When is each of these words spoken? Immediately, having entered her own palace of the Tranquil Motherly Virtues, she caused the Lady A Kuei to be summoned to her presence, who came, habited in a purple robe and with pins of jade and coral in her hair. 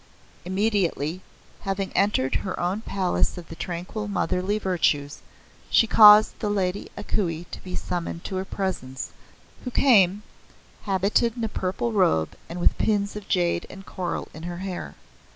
Immediately, 0.45 1.21
having 1.59 1.91
entered 1.93 2.33
her 2.41 2.59
own 2.59 2.81
palace 2.81 3.37
of 3.37 3.49
the 3.49 3.55
Tranquil 3.55 4.07
Motherly 4.07 4.57
Virtues, 4.57 5.19
she 5.69 5.85
caused 5.85 6.39
the 6.39 6.49
Lady 6.49 6.89
A 6.97 7.03
Kuei 7.03 7.43
to 7.51 7.61
be 7.63 7.75
summoned 7.75 8.23
to 8.23 8.37
her 8.37 8.43
presence, 8.45 9.11
who 9.63 9.69
came, 9.69 10.23
habited 10.85 11.37
in 11.37 11.43
a 11.43 11.47
purple 11.47 11.91
robe 11.91 12.35
and 12.49 12.59
with 12.59 12.79
pins 12.79 13.15
of 13.15 13.27
jade 13.27 13.67
and 13.69 13.85
coral 13.85 14.27
in 14.33 14.41
her 14.41 14.57
hair. 14.57 14.95